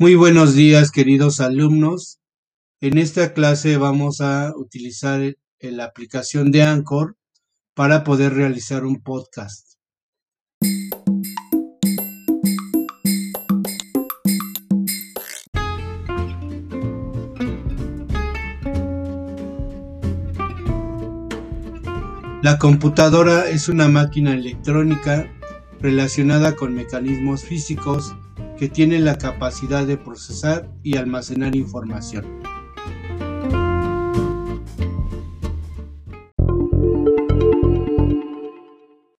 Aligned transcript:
Muy 0.00 0.14
buenos 0.14 0.54
días, 0.54 0.92
queridos 0.92 1.40
alumnos. 1.40 2.20
En 2.80 2.98
esta 2.98 3.34
clase 3.34 3.78
vamos 3.78 4.20
a 4.20 4.52
utilizar 4.56 5.34
la 5.58 5.84
aplicación 5.86 6.52
de 6.52 6.62
Anchor 6.62 7.16
para 7.74 8.04
poder 8.04 8.32
realizar 8.34 8.84
un 8.84 9.02
podcast. 9.02 9.74
La 22.40 22.56
computadora 22.60 23.50
es 23.50 23.68
una 23.68 23.88
máquina 23.88 24.32
electrónica 24.32 25.28
relacionada 25.80 26.54
con 26.54 26.72
mecanismos 26.72 27.42
físicos 27.42 28.14
que 28.58 28.68
tiene 28.68 28.98
la 28.98 29.16
capacidad 29.16 29.86
de 29.86 29.96
procesar 29.96 30.68
y 30.82 30.96
almacenar 30.96 31.54
información. 31.54 32.57